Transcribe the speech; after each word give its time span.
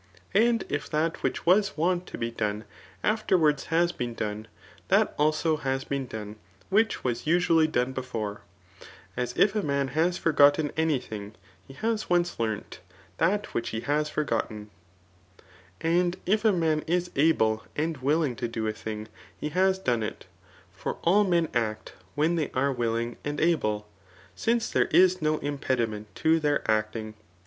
And 0.33 0.63
if 0.67 0.89
that 0.89 1.21
which 1.21 1.45
was 1.45 1.77
wont 1.77 2.07
to 2.07 2.17
be 2.17 2.31
done 2.31 2.65
after 3.03 3.37
wards 3.37 3.65
has 3.65 3.91
been 3.91 4.15
done, 4.15 4.47
that 4.87 5.13
also 5.15 5.57
has 5.57 5.83
bieen 5.83 6.07
done, 6.09 6.37
which 6.71 7.03
was 7.03 7.27
usually 7.27 7.67
done 7.67 7.93
before} 7.93 8.41
as 9.15 9.37
if 9.37 9.53
a 9.53 9.61
man 9.61 9.89
has 9.89 10.17
forgotten 10.17 10.71
any 10.75 10.97
thing, 10.99 11.35
he 11.67 11.75
has 11.75 12.09
once 12.09 12.39
learnt 12.39 12.79
that 13.19 13.53
which 13.53 13.69
he 13.69 13.81
has 13.81 14.09
forgotten* 14.09 14.71
And 15.81 16.17
if 16.25 16.43
a 16.45 16.51
man 16.51 16.83
is 16.87 17.11
able 17.15 17.67
and 17.75 17.99
willihg 17.99 18.37
to 18.37 18.47
do 18.47 18.65
a 18.65 18.73
thing 18.73 19.07
he 19.39 19.49
has 19.49 19.77
done 19.77 20.01
it; 20.01 20.25
for 20.73 20.93
all 21.03 21.23
men 21.23 21.47
act, 21.53 21.93
when 22.15 22.37
they 22.37 22.49
are 22.55 22.73
willing 22.73 23.17
and 23.23 23.39
able; 23.39 23.87
dnce 24.35 24.71
there 24.73 24.85
is 24.85 25.17
then 25.17 25.33
no 25.33 25.37
impediment 25.41 26.07
to 26.15 26.39
their 26.39 26.63
actmg. 26.65 27.13